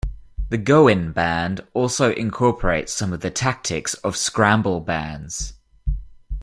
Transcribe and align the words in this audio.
The 0.49 0.57
Goin' 0.57 1.11
Band 1.11 1.61
also 1.75 2.11
incorporates 2.11 2.91
some 2.91 3.13
of 3.13 3.21
the 3.21 3.29
tactics 3.29 3.93
of 3.93 4.17
scramble 4.17 4.79
bands. 4.79 5.53